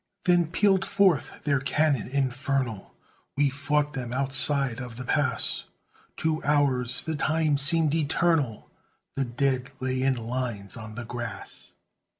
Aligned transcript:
Then 0.25 0.47
pealed 0.47 0.83
forth 0.83 1.43
their 1.43 1.59
cannon 1.59 2.07
infernal; 2.07 2.95
We 3.37 3.51
fought 3.51 3.93
them 3.93 4.11
outside 4.13 4.79
of 4.79 4.95
the 4.97 5.05
pass, 5.05 5.65
Two 6.17 6.41
hours, 6.43 7.01
the 7.01 7.15
time 7.15 7.59
seemed 7.59 7.93
eternal; 7.93 8.67
The 9.13 9.25
dead 9.25 9.69
lay 9.79 10.01
in 10.01 10.15
lines 10.15 10.75
on 10.75 10.95
the 10.95 11.05
grass. 11.05 11.73